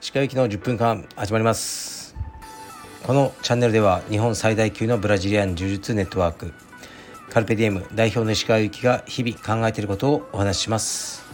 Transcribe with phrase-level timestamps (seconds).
[0.00, 2.16] 石川行きの10分間始まります。
[3.04, 6.52] このチャンネルでは日本最大級のブラジリアン柔術ネットワーク
[7.28, 11.24] カルペディエム代表の石川行きが日々考えていることをお話しします。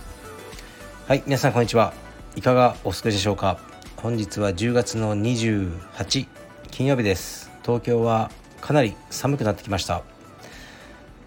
[1.08, 1.94] はい皆さんこんにちは。
[2.34, 3.58] いかがお過ごしでしょうか？
[3.96, 6.26] 本日は10月の28
[6.70, 7.50] 金曜日です。
[7.62, 8.30] 東京は
[8.60, 10.02] かなり寒くなってきました。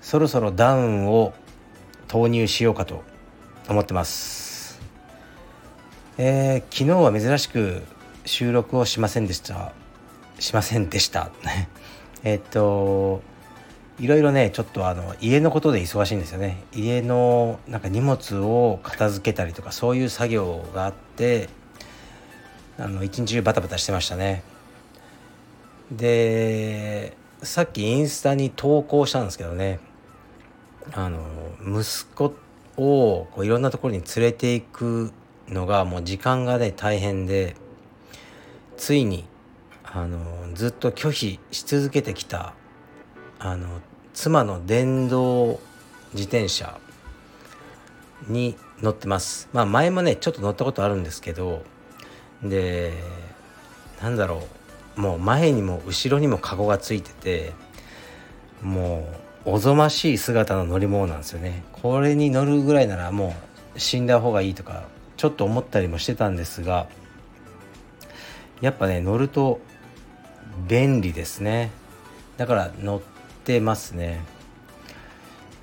[0.01, 1.33] そろそろダウンを
[2.07, 3.03] 投入しようかと
[3.67, 4.81] 思ってます。
[6.17, 7.83] えー、昨日は珍しく
[8.25, 9.73] 収録をしませんでした。
[10.39, 11.31] しませんでした。
[12.23, 13.21] えっと
[13.99, 16.63] いろいろねちょっとあの家のことで忙しいんですよね。
[16.73, 21.49] 家のなんか荷物を片付けたりとかそういう作業があって
[22.77, 24.43] あの一日中バタバタしてましたね。
[25.91, 29.79] でさっきインスタに投稿したんですけどね。
[30.93, 31.19] あの
[31.61, 32.25] 息子
[32.77, 35.11] をこういろんなところに連れていく
[35.47, 37.55] のがもう時間がね大変で
[38.77, 39.25] ついに
[39.83, 40.17] あの
[40.53, 42.53] ずっと拒否し続けてきた
[43.39, 43.81] あの
[44.13, 45.59] 妻の電動
[46.13, 46.79] 自転車
[48.27, 49.49] に乗ってます。
[49.53, 51.63] まあ前もねちょっと乗ったことあるんですけど
[52.43, 52.93] で
[54.01, 54.47] なんだろ
[54.97, 57.53] うもう前にも後ろにもカゴがついてて
[58.61, 61.63] もうおぞましい姿の乗り物なんですよね。
[61.71, 63.35] これに乗るぐらいならも
[63.75, 64.83] う死んだ方がいいとか
[65.17, 66.87] ちょっと思ったりもしてたんですが
[68.61, 69.59] やっぱね乗ると
[70.67, 71.71] 便利ですね。
[72.37, 73.01] だから乗っ
[73.43, 74.19] てますね。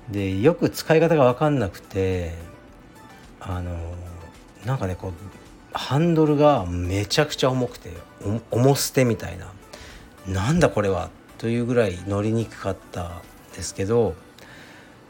[0.09, 2.33] でよく使い方が分かんなくて
[3.39, 3.77] あの
[4.65, 5.13] なんかねこう
[5.73, 7.91] ハンドルがめちゃくちゃ重くて
[8.51, 9.51] 重捨てみたいな。
[10.27, 11.09] なんだこれは？
[11.37, 13.21] というぐらい乗りにくかった
[13.57, 14.15] ですけど、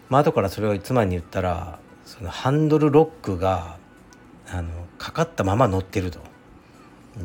[0.09, 3.77] まあ後からそれを妻に言ったらそのハンドルロックが
[4.49, 6.19] あのかかったまま乗ってると。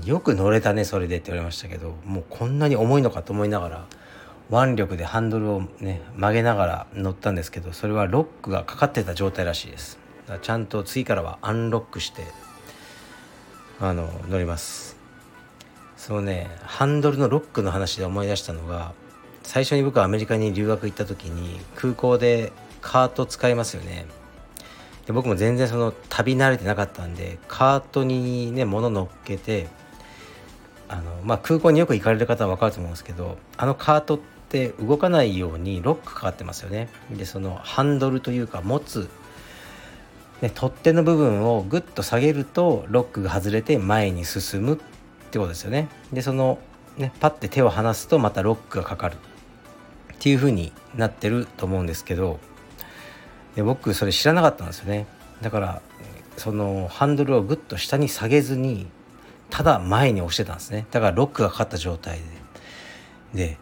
[0.05, 3.87] よく乗れたねそれでって言われましたけどもうこんなに重いのかと思いながら
[4.51, 9.99] 腕力でハンドルをね曲げながら乗ったんですけどそれはロックがかかってた状態らしいです。
[10.23, 12.25] だからちゃんと次からはアンロックして
[13.81, 14.97] あの乗ります。
[15.99, 18.95] そのねハンドルのロックの話で思い出したのが
[19.43, 24.07] 最初に僕はアメリカに留学行った時に空港でカート使いますよね。
[25.07, 29.69] で僕も全然その旅慣れてなかったんでカートにね物乗っけて
[30.89, 36.89] あの、まあ、空港によく行かれる方は分かると思うんですけどあのカートって動かないようにロックかかってますよね。
[37.11, 39.09] でそのハンドルというか持つ
[40.43, 44.77] ね、取っ手の部分をグッと下げるとロックが外れて前に進むっ
[45.31, 45.89] てことですよね。
[46.13, 46.59] でその
[46.99, 49.17] ねパッて手を離すとまたロックがかかる。
[50.23, 52.39] っていう風になってると思うんですけど
[53.57, 55.09] で僕それ知らなかったんですよね。
[55.41, 55.83] だから
[56.37, 58.87] そのハンドルをグッと下に下げずに
[59.51, 60.87] ただ前に押してたんですね。
[60.93, 62.21] だからロックがかかった状態
[63.35, 63.49] で。
[63.49, 63.59] で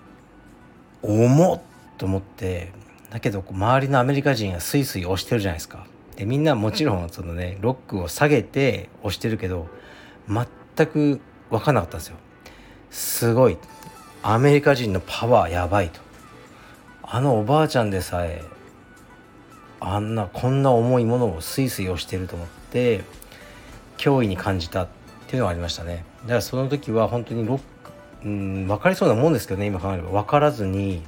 [1.01, 1.61] 重っ
[1.97, 2.73] と思って
[3.09, 5.87] だけど周りのアメリカ人がスイスイ押してるじゃないですか。
[6.17, 9.67] でみんなもちろんそのねロックを下げて押してるけど
[10.29, 12.17] 全く分かんなかったんですよ
[12.91, 13.57] すごい
[14.23, 16.10] アメリカ人のパワーやばいと
[17.13, 18.45] あのおばあちゃんでさえ
[19.81, 23.03] あんなこんな重いものをスイスイ押してると思って
[23.99, 24.89] 脅威に感じたっ
[25.27, 26.05] ていうのがありましたね。
[26.23, 27.65] だからその時は本当にロック
[28.25, 30.11] うん分かりそうなもんですけどね今考えれば。
[30.11, 31.03] 分からずに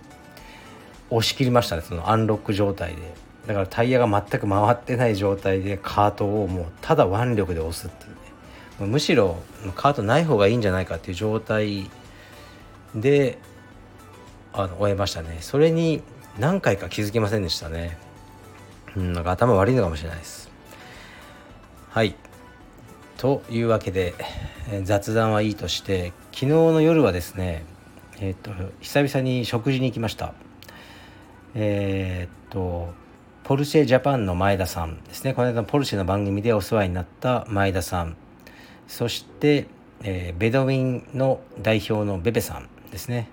[1.11, 3.15] 押し切りましたねそのアンロック状態で。
[3.47, 8.87] だからタイヤが全く回ってない状態でカートをもうただ腕力で押すっていうね。
[8.91, 9.37] むしろ
[9.77, 11.89] カートない方がいいんじゃないかっていう状態
[12.95, 13.39] で
[14.53, 15.39] あの終えましたね。
[15.41, 16.03] それに
[16.39, 17.97] 何回か気づきませんでしたね。
[18.97, 20.51] うんなんか頭悪いのかもしれないです。
[21.91, 22.15] はい。
[23.17, 24.15] というわけで
[24.83, 27.65] 雑談はいいとして昨日の夜はですね
[28.21, 30.35] えっ、と久々に食事に行きました。
[31.55, 32.93] えっ、と
[33.45, 35.35] ポルシェジャパンの前田さんですね。
[35.35, 38.17] この間ポルシェの番組でお世話になった前田さん。
[38.87, 39.67] そして、
[40.03, 43.29] えー、ベドウィンの代表のベベさんですね。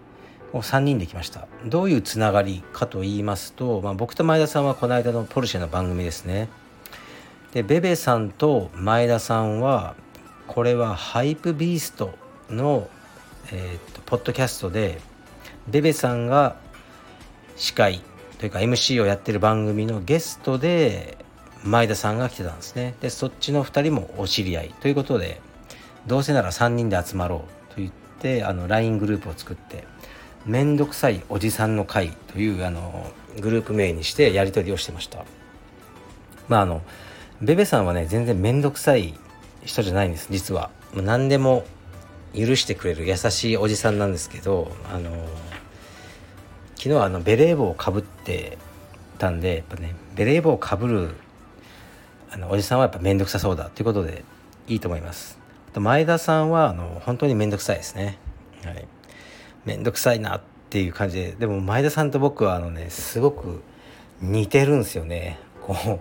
[0.54, 1.48] 3人で来ました。
[1.66, 6.50] どういうつながりかと言いますと、まあ、僕と前田さんはこの間のポルシェの番組ですね。
[7.54, 9.96] でベベさんと前田さんは
[10.48, 12.14] これはハイプビースト
[12.50, 12.88] の、
[13.52, 15.00] えーと、ポッドキャストで
[15.68, 16.58] ベベさんが
[17.56, 18.02] 司会
[18.40, 21.18] というか MC をやってる番組のゲストで
[21.64, 22.96] 前田さんが来てたんですね。
[23.02, 25.42] でそっちの2人もお知り合いということで
[26.08, 29.86] どうせなら3人で集まろうと言ってあの LINE グループを作って
[30.46, 35.26] 「めんどくさいおじさんの会」というあのグループ名にしてやり取りをしてました。
[36.48, 36.82] まああの
[37.42, 39.14] ベベさんはね全然面倒くさい
[39.64, 40.70] 人じゃないんです実は。
[40.94, 41.66] 何でも
[42.36, 45.12] 許してくれる優しいおじさんなんですけどあの
[46.76, 48.58] 昨日はあのベレー帽をかぶって
[49.18, 51.10] たんでやっぱねベレー帽をかぶる
[52.32, 54.24] あのおじさんはやっぱ面倒くさそうだということで
[54.68, 55.38] いいと思います。
[55.76, 58.18] 前田さんはあの本当に面倒くさいですね。
[58.66, 58.88] はい。
[59.66, 63.62] 面倒くさいなっていう感じででも前田さんと僕はあのねすごく
[64.22, 65.40] 似てるんですよね。
[65.62, 66.00] こ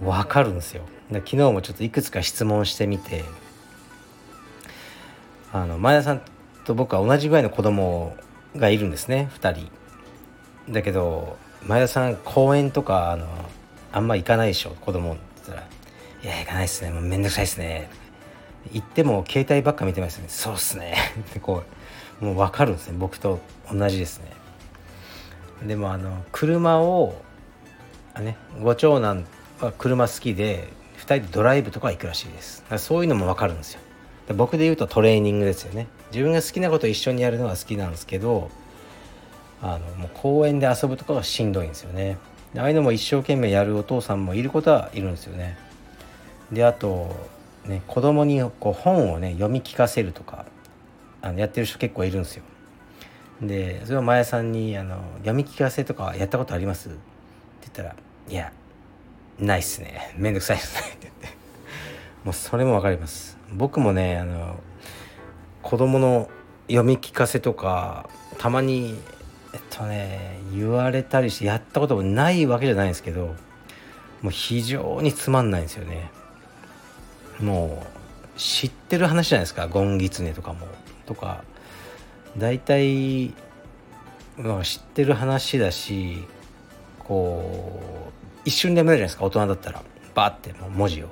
[0.00, 0.82] う分かるんですよ。
[1.12, 3.24] 昨日もちょっといくつか質問してみて。
[5.54, 6.22] あの前田さん
[6.64, 8.16] と僕は同じぐらいの子供
[8.56, 9.70] がいるんですね2人。
[10.68, 13.26] だけど前田さん公園とかあの
[13.92, 15.68] あんま行かないでしょ子供って言ったら
[16.24, 16.90] 「いや行かないっすね。
[16.90, 17.88] もうめんどくさいっすね」
[18.72, 21.64] 行っても携帯ばっか見てますね「そうっすね」 ってこう
[22.24, 22.96] もう分かるんですね。
[22.98, 23.38] 僕と
[23.70, 24.32] 同じですね。
[25.66, 27.14] でもあの車を
[28.14, 29.24] あねご長男
[29.60, 30.68] は車好きで
[30.98, 32.64] 2人でドライブとか行くらしいです。
[32.78, 33.80] そういうのも分かるんですよ。
[34.34, 35.86] 僕で言うとトレーニングですよね。
[36.10, 38.50] 自分が好きなことを一緒にやるのが好きなんですけど
[39.60, 42.18] あのもう公園で遊ぶとかはしんどいんですよね。
[42.56, 45.58] ああいうのも一生懸命やるお父さんもいることはいるんですよね。
[46.52, 47.14] であと
[47.66, 50.46] ね子供にこう本をね読み聞かせるとか
[51.24, 52.44] あのやってる人結構いるんですよ。
[53.40, 56.98] でそれを前さんにあの「読み聞かせとかやったことあります?」って
[57.62, 57.96] 言ったら
[58.28, 58.52] 「いや
[59.38, 60.12] ないっすね。
[60.18, 61.28] めんどくさいっすね」って言って。
[62.24, 63.38] もうそれも分かります。
[63.52, 64.56] 僕もねあの
[65.62, 66.28] 子供の
[66.68, 68.98] 読み聞かせとかたまに
[69.54, 73.34] えっとね言われたりしてやったこともないわけじゃないんですけど
[74.22, 76.10] もう非常につまんないんですよね。
[77.40, 77.84] も
[78.36, 80.66] う知ってる話じゃないですか「ゴンギツネ」とかも。
[81.06, 81.44] とか
[82.36, 83.32] 大体、
[84.36, 86.24] まあ、知ってる話だし
[86.98, 88.14] こう
[88.44, 89.24] 一瞬で読めるじゃないですか。
[89.24, 89.82] 大人だったら
[90.14, 91.08] バーってもう文字を。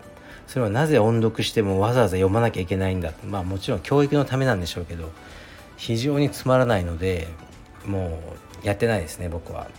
[0.46, 3.12] それはなぜ音読してもわざわざ読まなきゃいけないんだ。
[3.24, 5.10] まあもちろん教育のためなんでしょうけど
[5.76, 7.28] 非常につまらないので
[7.86, 8.20] も
[8.62, 9.70] うやってないですね僕は、はい、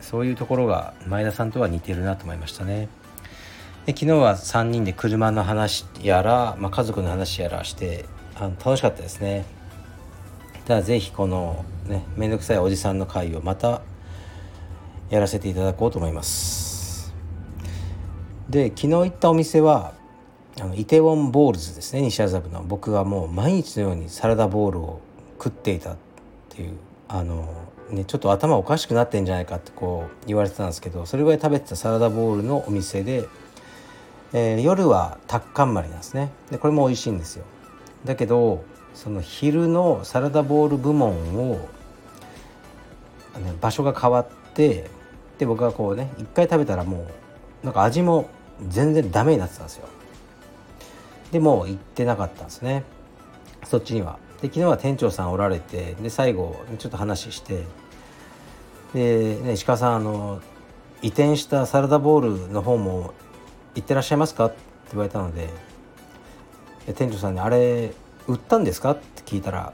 [0.00, 2.88] そういうところが前田さんとは似てるなと思いましたね。
[3.86, 8.04] で昨日は3人で車の話やら、まあ、家族の話やらして
[8.40, 9.44] あの楽しかったですね。
[10.64, 13.82] ただ是非このね面倒くさいおじさんの会をまた
[15.10, 17.12] やらせていただこうと思います。
[18.48, 19.92] で昨日行ったお店は
[20.58, 22.62] あのイテウォンボールズですね西麻布の。
[22.62, 25.00] 僕はもう毎日のようにサラダボールを
[25.38, 25.96] 食っていたっ
[26.48, 26.72] ていう
[27.08, 27.46] あの
[27.90, 33.28] ねちょっと頭おかしくなってんじゃないかってこう言われてたんですけどそれぐらい食べてたサラダボールのお店で、
[34.32, 36.30] えー、夜はタッカンマリなんですね。
[36.50, 37.44] でこれも美味しいんですよ。
[38.04, 38.64] だけど
[38.94, 41.12] その昼のサラダボール部門
[41.52, 41.68] を
[43.60, 44.90] 場所が変わって
[45.38, 47.06] で僕はこうね一回食べたらも
[47.62, 48.28] うなんか味も
[48.68, 49.88] 全然ダメになってたんですよ。
[51.30, 52.84] でも行ってなかったんですね。
[53.64, 54.18] そっちには。
[54.42, 57.62] で昨日は店長さんおられてで最後ちょっと話して
[58.94, 60.40] で、ね、石川さんあの
[61.02, 63.14] 移転したサラダボウルの方も
[63.74, 64.46] 行ってらっしゃいますか？
[64.46, 64.56] って
[64.92, 65.48] 言われたので
[66.92, 67.92] 店長さんに「あれ
[68.26, 69.72] 売ったんですか?」って聞いたら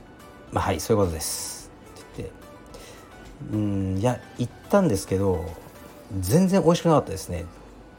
[0.52, 1.70] 「まあはいそういうことです」
[2.12, 2.34] って言って
[3.52, 5.44] 「うんいや行ったんですけど
[6.18, 7.48] 全然美味しくなかったですね」って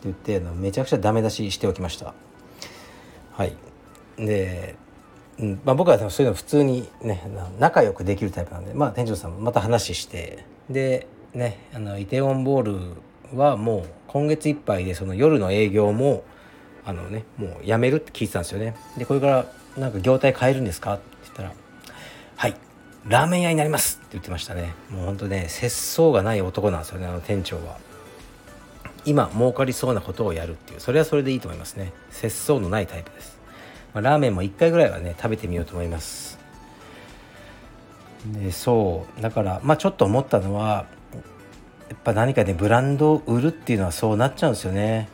[0.03, 2.13] 言ってめちゃくちゃダメ出ししておきました。
[3.33, 3.55] はい。
[4.17, 4.75] で
[5.39, 7.23] うんまあ、僕はそういうの普通にね
[7.59, 16.23] 仲良くできるタイプなんで、まあ、店長さんもまた話してでねあのイテウォンボールはもう今月いっぱいでその夜の営業も
[16.89, 18.75] あのねもうやめるって聞いてたんですよね。
[18.97, 19.45] でこれから
[19.77, 20.95] なんか業態変えるんですか？
[20.95, 21.53] って言ったら
[22.35, 22.55] 「はい
[23.07, 24.73] ラーメン屋になります」って言ってましたね。
[24.89, 27.77] もうほんとね節操がない男なんですよねあの店長は。
[29.05, 30.79] 今儲かりそうなことをやるっていう。
[30.79, 31.93] それはそれでいいと思いますね。
[32.09, 33.37] 節操のないタイプです。
[33.93, 36.37] まあ、ラーメンも1回ぐらいはね食べてみようと思います。
[38.25, 40.85] でそうだからまあちょっと思ったのは
[41.89, 45.07] やっぱ何かねブランドを売るっていうのはそうなっちゃうんですよね。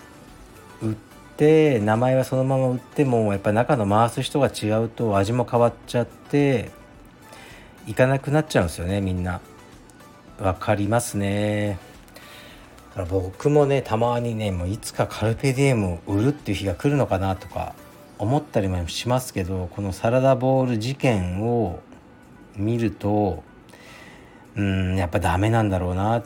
[0.81, 0.95] 売っ
[1.37, 6.71] て名前はそのまま売ってもやっぱ中の回す人が違うと味も変わっちゃって
[7.87, 9.41] いかなくなっちゃうんですよねみんな。
[10.39, 11.79] わかりますね。
[12.95, 17.75] だから僕もねたまにねもういつかカルペディエムを売るっていう日が来るのかなとか
[18.17, 21.79] 思ったりもしますけどこのサラダボール事件を
[22.55, 23.43] 見ると
[24.55, 26.23] うんやっぱダメなんだろうな。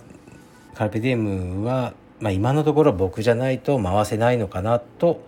[0.79, 5.21] カルペディエムは、まあ、今のところ僕じゃないと回せないのかなと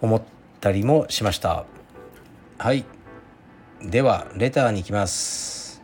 [0.00, 0.22] 思っ
[0.60, 1.64] たりもしました。
[2.58, 2.84] はい。
[3.82, 5.82] ではレターに行きます。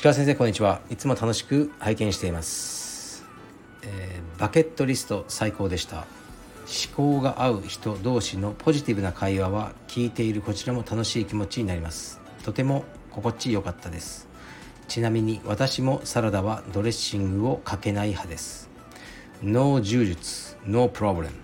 [0.00, 0.80] 鹿先生こんにちは。
[0.90, 3.24] いつも楽しく拝見しています、
[3.82, 6.06] えー、バケットリスト最高でした。
[6.68, 12.20] 思考が合う人同士のポジティブな会話は聞いているこちらも楽しい気持ちになります。
[12.44, 14.28] とても心地よかったです。
[14.88, 18.70] ちなみに私もサラダはドレッシングをかけない派です。
[19.42, 21.34] ノー柔術ノープロブレム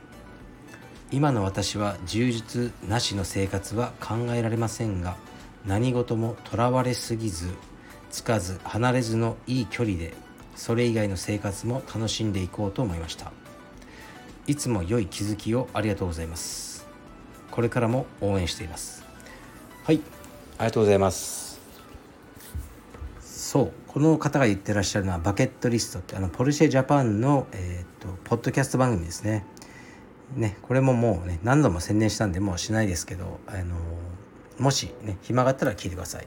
[1.13, 5.17] 今の私は充実なしの生活は考えられませんが
[5.65, 7.51] 何事もとらわれすぎず
[8.11, 10.15] つかず離れずのいい距離で
[10.57, 13.31] それ以外の生活も楽しんでいこうと思いました。
[14.47, 16.87] いつも良い気づきをありがとうございます。
[17.51, 19.05] これからも応援しています。
[19.85, 20.01] はい
[20.59, 21.54] ありがとうございます。
[23.55, 29.45] そうこの方が言ってらっしゃるのはバケットリストってあのポルシェジャパンの、えーと、とポッドキャスト番組ですね。
[30.35, 33.77] ねこれももうね何度も宣伝したんでもうしないですけどあの
[34.59, 36.27] もしね暇があったら聞いてください。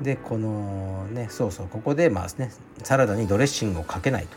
[0.00, 2.52] でこのねそうそうここでまあね
[2.84, 4.36] サラダにドレッシングをかけないと。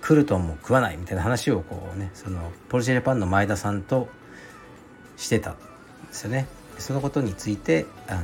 [0.00, 4.06] クルトンも食わないみたいな話をこうねそのポルシェジャパンの前田さんと
[5.16, 5.60] してたんで
[6.12, 6.46] すよね。
[6.78, 8.20] そのことについてあの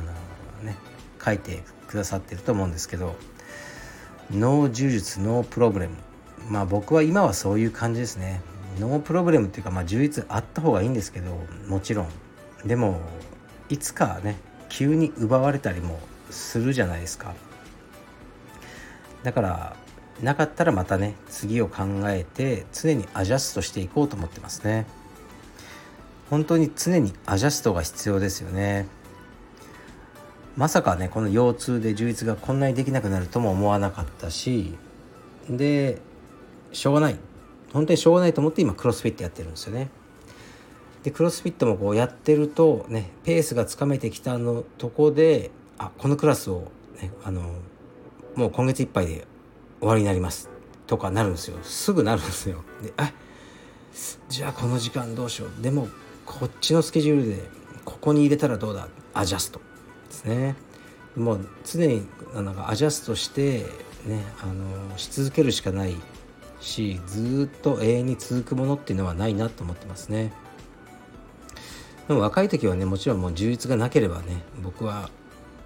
[0.63, 0.77] ね
[1.25, 3.15] 書いてくださってると思うんですけど
[4.31, 5.95] No 充実 no problem。
[6.49, 8.41] まあ僕は今はそういう感じですね。
[8.79, 11.31] No problem っていうかまあ充実あった方がいいんですけど
[11.67, 12.09] もちろん。
[12.65, 13.01] でも
[13.69, 14.37] いつかね
[14.69, 17.33] 急に奪われたりもするじゃないですか。
[19.23, 19.75] だから
[20.21, 24.85] なかったらまたね次を考えて常にアジャストしていこうと思ってますね。
[26.29, 28.87] 本当に常にアジャストが必要ですよね。
[30.57, 34.73] まさかねこの腰痛で充実がこんなにできなくなるとも思わなかったし
[35.49, 35.99] で
[36.71, 37.17] しょうがない。
[37.73, 39.89] 本当にしょうがないと思って今クロスフィットやってるんですよね。
[41.03, 46.71] でクロスフィットもこうやってるとねペースがつかめてきたのとこであこのクラスを、
[47.01, 47.53] ね、あの
[48.35, 49.27] もう今月いっぱいで
[49.79, 50.49] 終わりになります
[50.87, 51.57] とかなるんですよ。
[51.63, 52.63] すぐなるんですよ。
[52.81, 53.11] であ
[54.29, 55.61] じゃあこの時間どうしよう。
[55.61, 55.89] でも
[56.25, 57.43] こっちのスケジュールで
[57.83, 58.87] ここに入れたらどうだ。
[59.13, 59.61] アジャスト。
[60.07, 60.55] ですね。
[61.15, 63.65] もう常になんかアジャストして
[64.05, 65.95] ねあのし続けるしかない
[66.59, 70.33] しずっと永遠に続くものっていうのはないなと思ってますね。
[72.07, 75.09] でも若い時はねもちろんもう充実がなければね僕は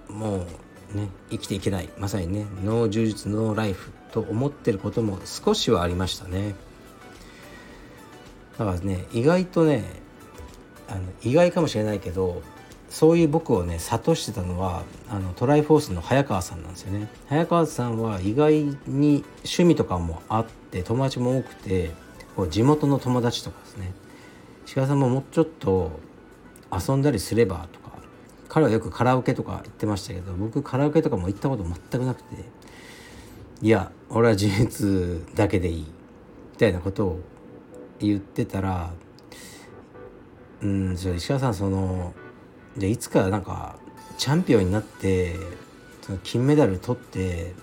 [0.08, 0.46] も
[0.94, 1.90] うね生きていけない。
[1.98, 6.56] まさにねノー充実ノーライフと思ってることも少しはありましたね。
[8.58, 9.84] だからね意外とね
[10.88, 12.42] あの意外かもしれないけど
[12.90, 17.08] そういう僕をね諭してたのはあのトライフォースの早川さんなんですよね。
[17.28, 21.92] 早川さんは意外に趣味とかもあって友達も多くて
[22.36, 23.94] こう地元の友達とかですね。
[24.76, 26.00] 鹿さんももうちょっと
[26.72, 27.98] 遊んだりすればとか
[28.48, 32.36] 彼はよくカラオケとか行ってましたけど僕カラオケとかも行ったこと全くなくて
[33.62, 35.80] いや俺は事実だけでいい
[36.52, 37.20] みたいなことを
[38.00, 38.92] 言ってたら
[40.62, 42.14] うんじゃ石川さんその
[42.80, 43.76] じゃいつかなんか
[44.18, 45.36] チャンピオンになって
[46.02, 47.54] その金メダル取って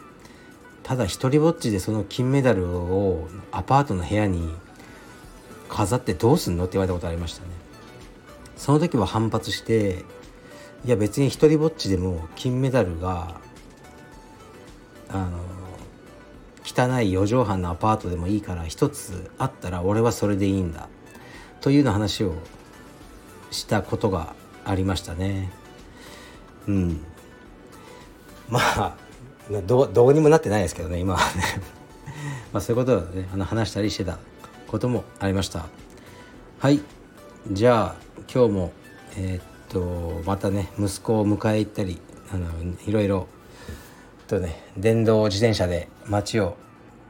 [0.83, 4.55] ただ一人ぼっちでその金メダルをアパートの部屋に
[5.69, 7.49] 飾ってどうすんのって言われたことありましたね。
[8.57, 10.05] その時は反発して
[10.85, 13.41] いや別に一人ぼっちでも金メダルが
[15.09, 15.39] あの
[16.65, 20.89] 汚い4畳半のアパートでもいいから一つあったら俺はそれでいいんだ。
[21.61, 22.35] というような話を
[23.51, 24.35] したことが
[24.67, 25.51] ありましたね。
[26.67, 27.01] うん。
[28.49, 28.97] まあ
[29.67, 31.43] どどうにもなってないですけどね今はね。
[32.53, 34.19] まあそういうことをねあの話したりしてた
[34.67, 35.67] こともありました。
[36.59, 36.81] はい。
[37.51, 38.73] じゃあ今日も
[39.17, 42.01] えー、っとまたね息子を迎え行ったり
[42.33, 42.49] あの
[42.87, 43.29] いろいろ
[44.27, 46.57] とね電動自転車で街を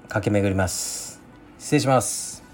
[0.08, 1.22] 駆け巡ります。
[1.58, 2.44] 失礼します